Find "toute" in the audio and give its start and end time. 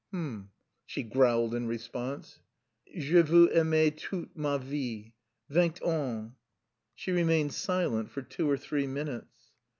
3.91-4.35